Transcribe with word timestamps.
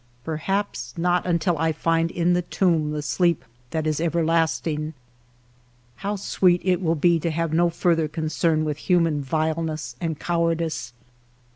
Perhaps 0.23 0.95
not 0.97 1.27
until 1.27 1.59
I 1.59 1.71
find 1.71 2.09
in 2.09 2.33
the 2.33 2.41
tomb 2.41 2.91
tlie 2.91 3.03
sleep 3.03 3.45
that 3.69 3.85
is 3.85 3.99
everlasting. 4.01 4.95
How 5.97 6.15
sweet 6.15 6.63
it 6.65 6.81
will 6.81 6.95
be 6.95 7.19
to 7.19 7.29
have 7.29 7.53
no 7.53 7.69
further 7.69 8.07
concern 8.07 8.65
with 8.65 8.77
human 8.79 9.21
vileness 9.21 9.95
and 10.01 10.19
cowardice 10.19 10.93